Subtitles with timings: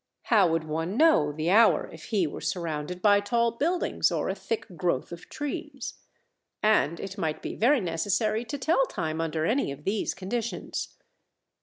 [0.23, 4.33] How would one know the hour if he were surrounded by tall buildings or a
[4.33, 5.93] thick growth of trees?
[6.63, 10.97] And it might be very necessary to tell time under any of these conditions.